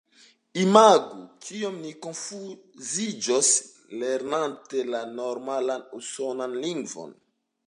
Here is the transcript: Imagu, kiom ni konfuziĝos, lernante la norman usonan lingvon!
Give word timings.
Imagu, 0.61 1.19
kiom 1.49 1.77
ni 1.81 1.91
konfuziĝos, 2.07 3.51
lernante 4.05 4.87
la 4.93 5.03
norman 5.21 5.89
usonan 6.03 6.59
lingvon! 6.67 7.19